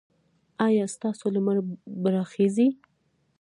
ایا 0.67 0.85
ستاسو 0.95 1.25
لمر 1.35 1.57
به 2.01 2.09
راخېژي؟ 2.15 2.67